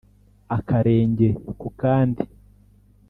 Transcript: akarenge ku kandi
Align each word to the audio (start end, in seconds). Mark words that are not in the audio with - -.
akarenge 0.57 1.27
ku 1.59 1.67
kandi 1.81 2.23